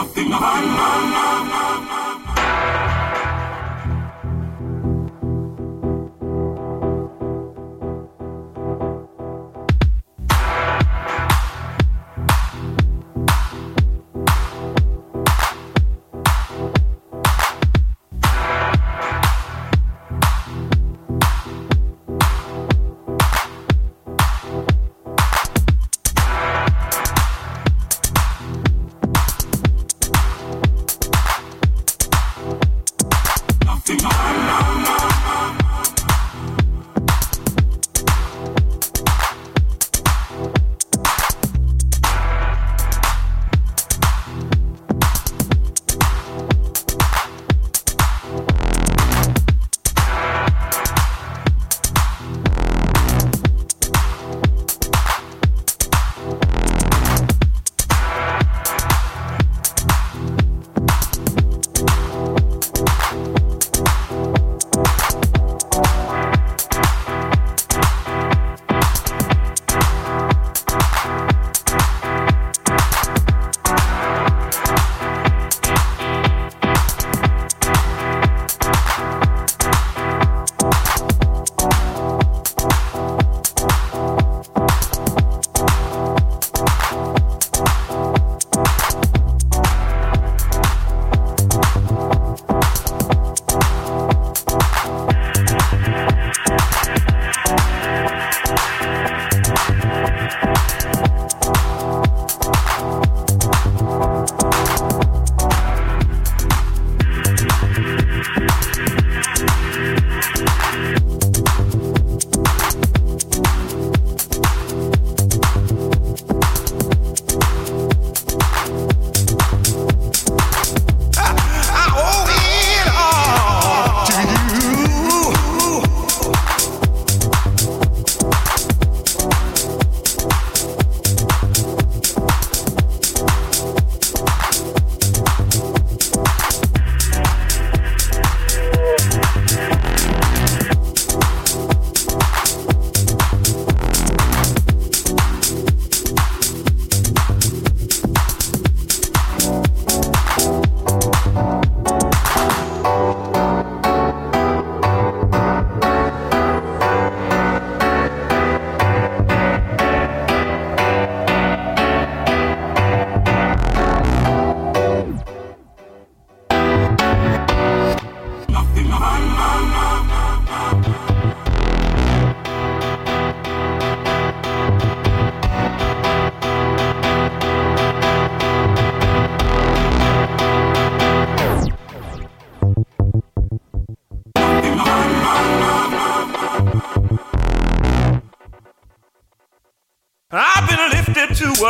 nothing. 0.00 1.69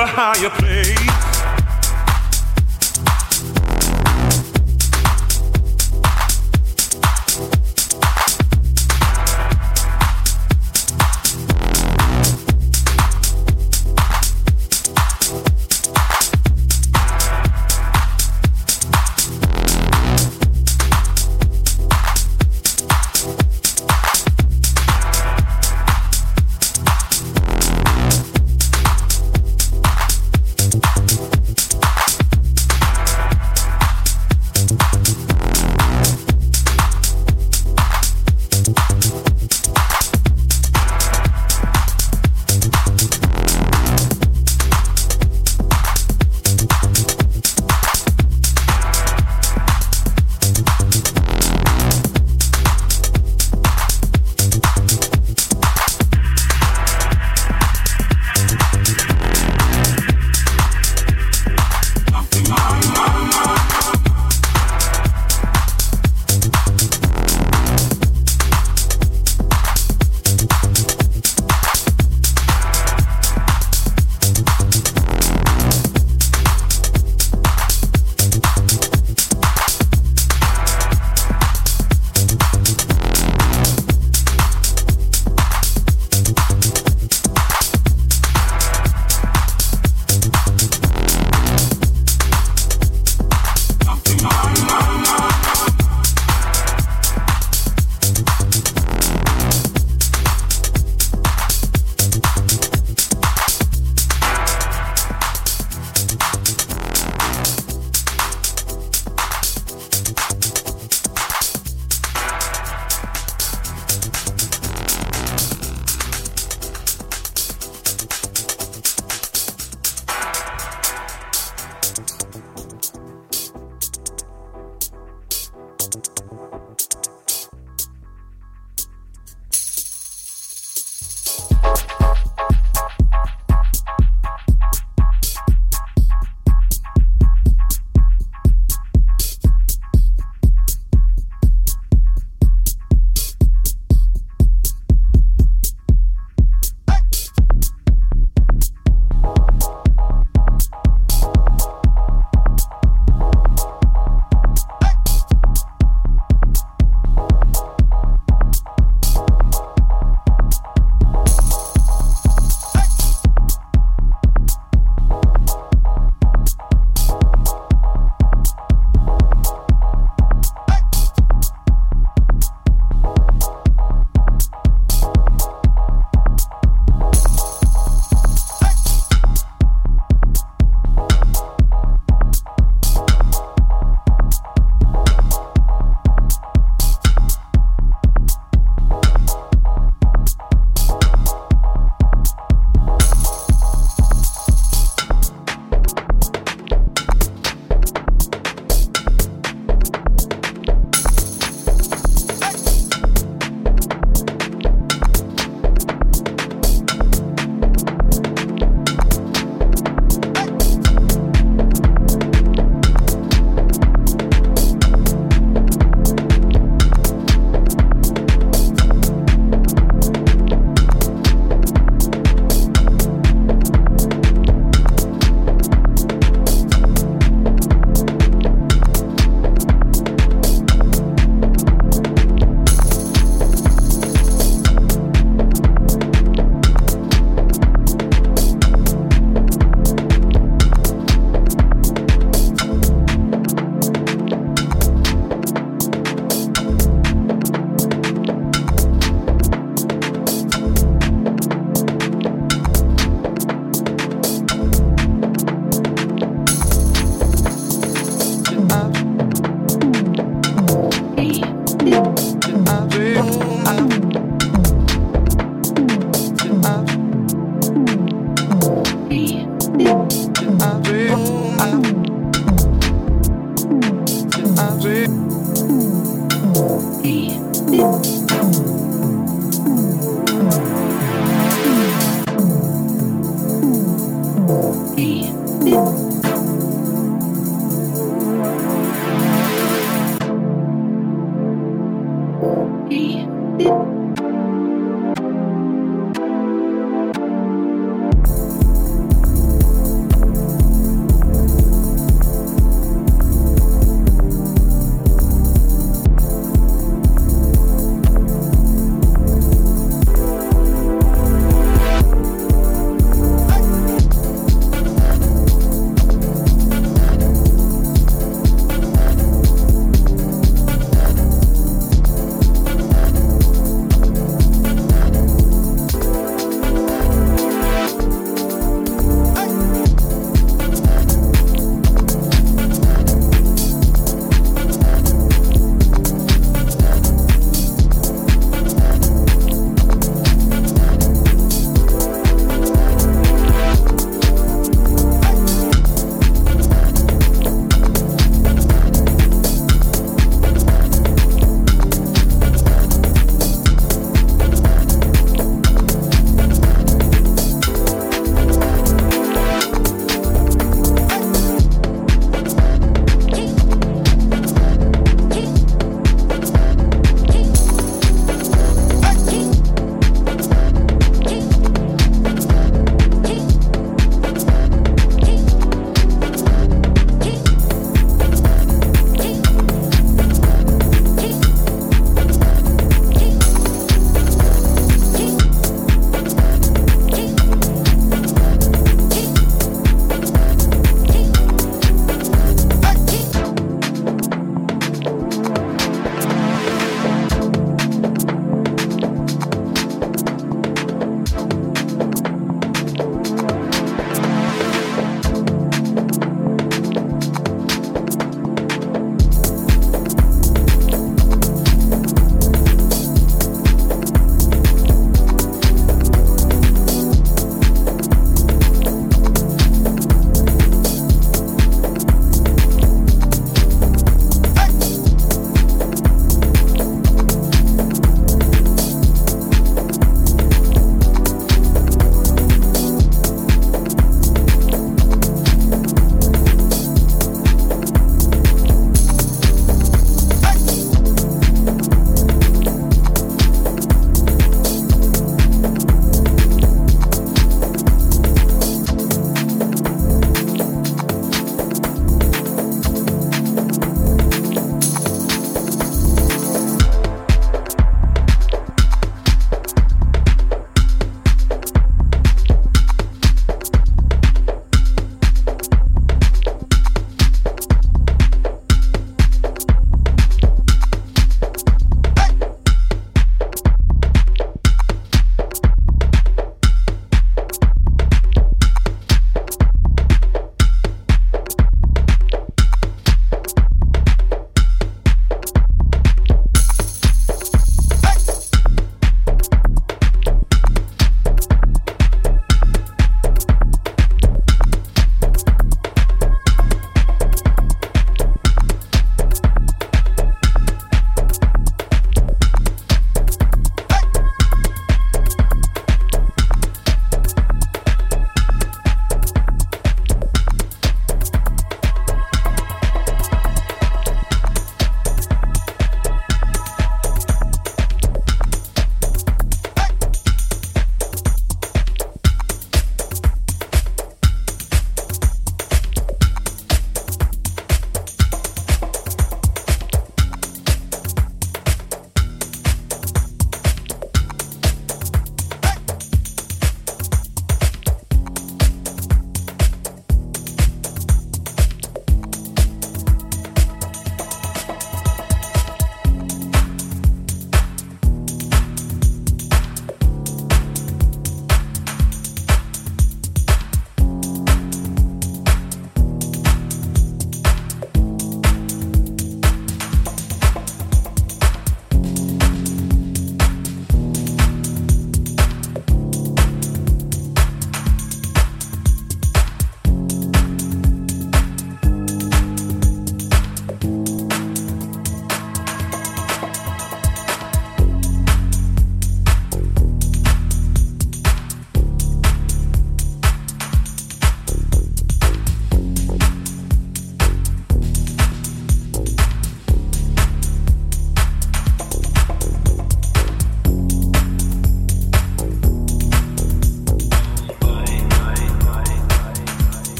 A 0.00 0.06
higher 0.06 0.50
place. 0.50 0.69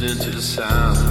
Listening 0.00 0.24
to 0.24 0.30
the 0.30 0.42
sound 0.42 1.07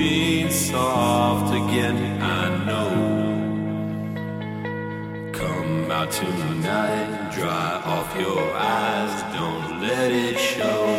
being 0.00 0.50
soft 0.50 1.54
again. 1.54 2.22
I 2.22 2.64
know. 2.66 2.90
Come 5.38 5.90
out 5.90 6.10
tonight, 6.10 7.30
dry 7.34 7.72
off 7.84 8.10
your 8.18 8.44
eyes, 8.56 9.14
don't 9.34 9.82
let 9.82 10.10
it 10.10 10.38
show. 10.38 10.89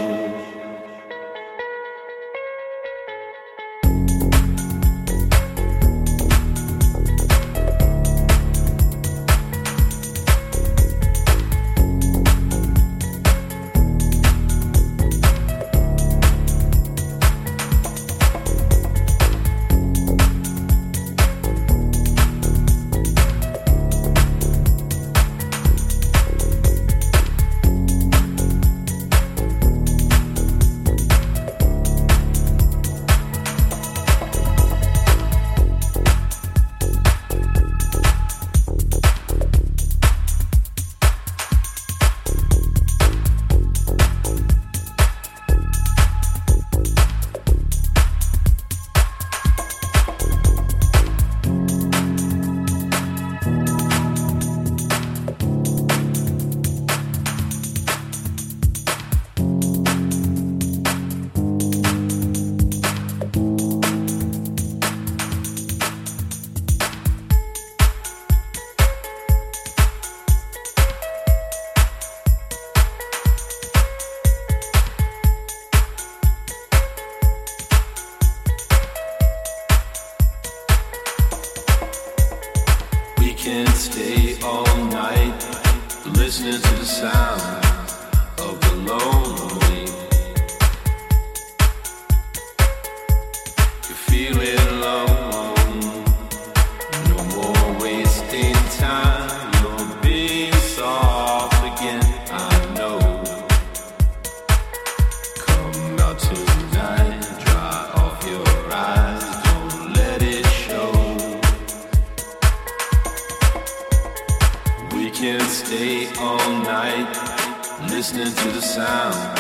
Listening 118.13 118.34
to 118.36 118.51
the 118.51 118.62
sound 118.62 119.39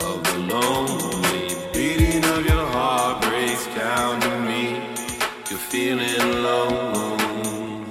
of 0.00 0.24
the 0.24 0.38
lonely 0.54 1.54
beating 1.72 2.24
of 2.24 2.46
your 2.46 2.66
heart 2.66 3.22
breaks 3.22 3.66
down 3.76 4.20
to 4.20 4.40
me. 4.40 4.76
You're 5.50 5.58
feeling 5.58 6.20
alone. 6.20 7.90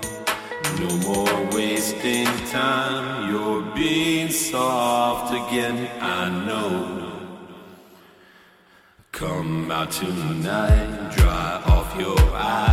No 0.80 0.98
more 1.08 1.56
wasting 1.56 2.26
time. 2.48 3.30
You're 3.30 3.62
being 3.76 4.30
soft 4.30 5.32
again. 5.34 5.88
I 6.02 6.30
know. 6.46 7.12
Come 9.12 9.70
out 9.70 9.92
tonight, 9.92 11.12
dry 11.16 11.62
off 11.66 12.00
your 12.00 12.20
eyes. 12.34 12.69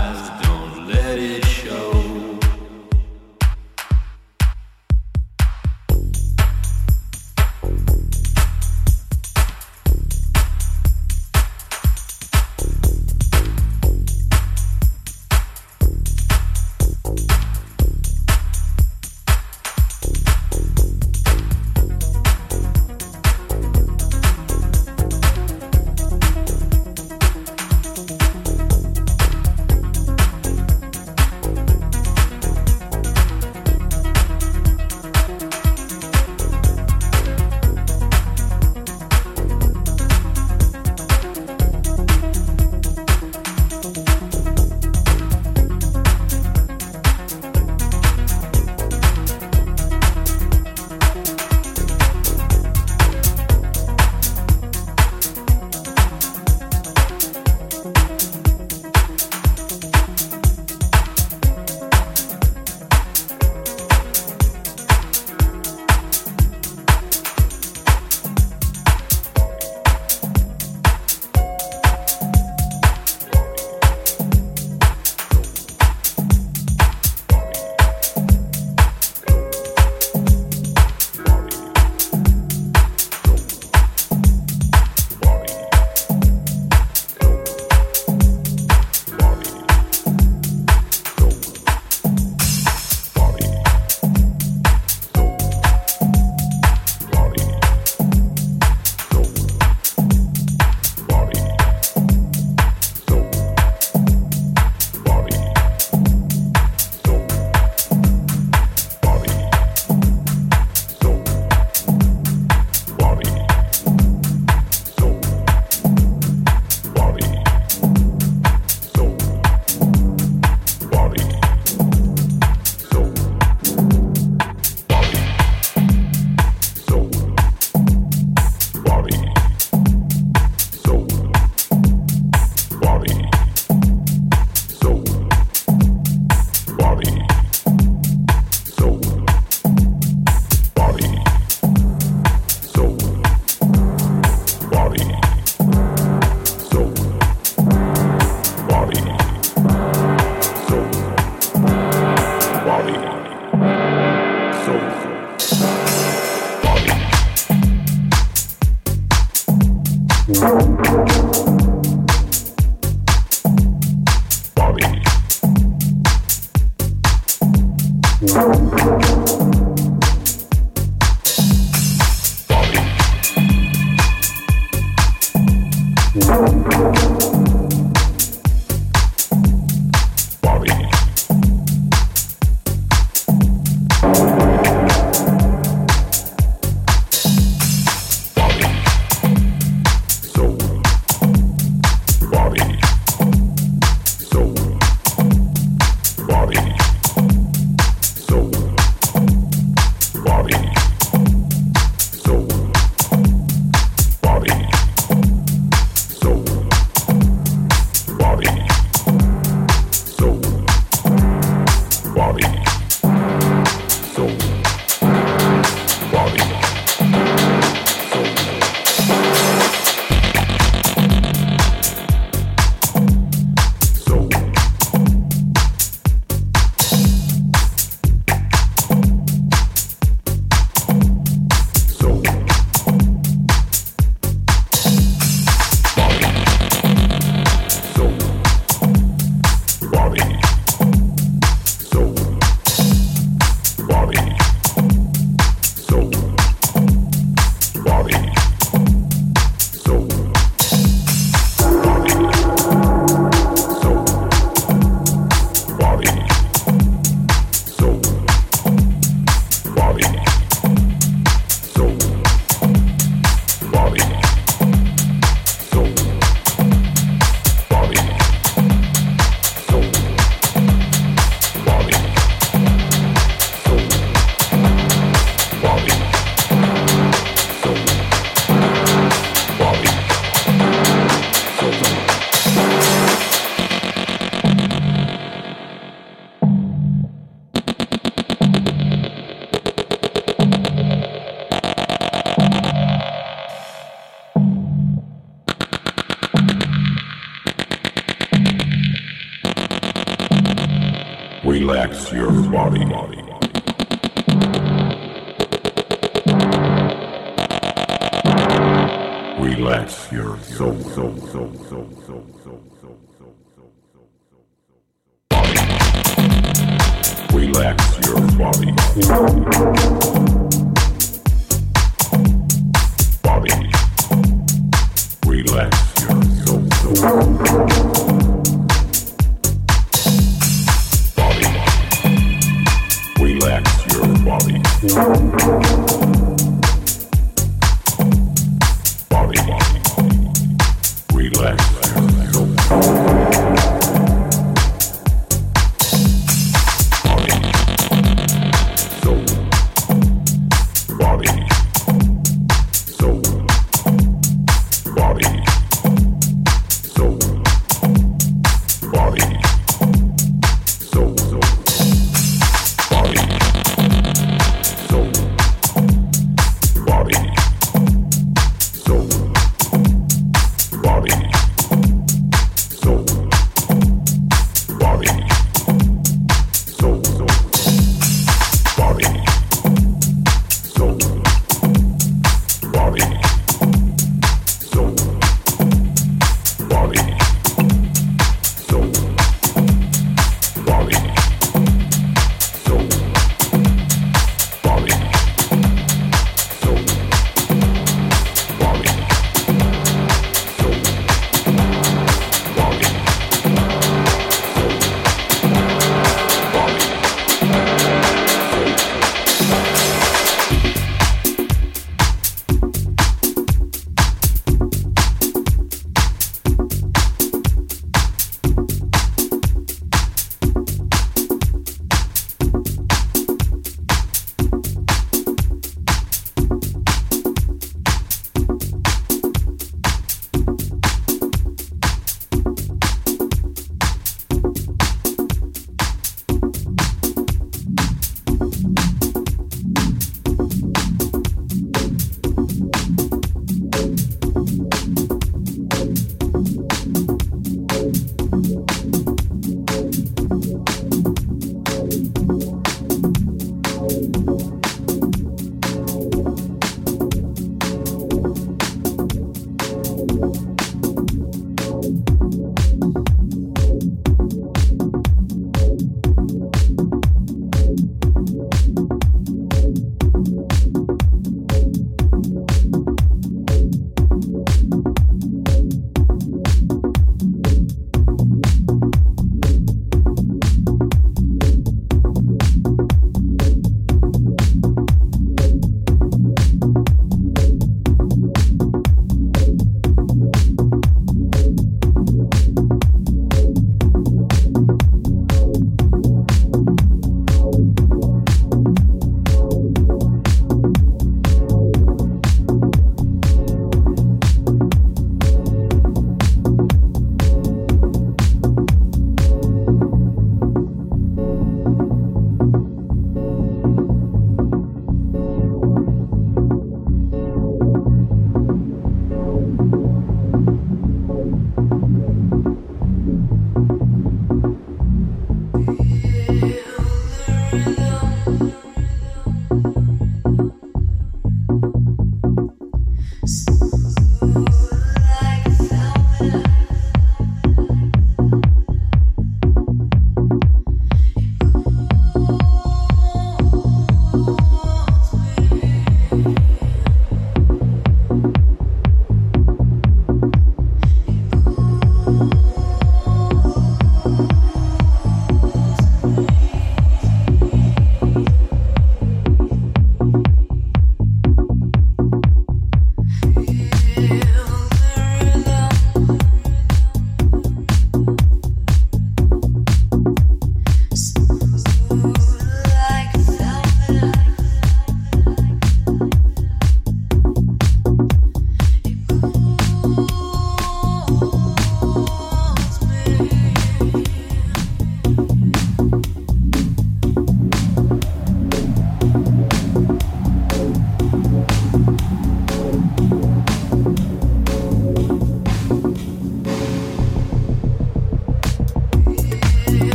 Relax 317.32 318.06
your 318.06 318.20
body. 318.38 318.72